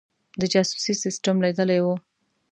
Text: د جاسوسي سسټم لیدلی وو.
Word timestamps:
د 0.39 0.41
جاسوسي 0.53 0.93
سسټم 1.03 1.35
لیدلی 1.45 1.79
وو. 1.83 1.95